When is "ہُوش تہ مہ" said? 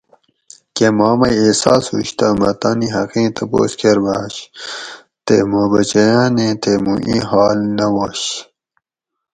1.91-2.49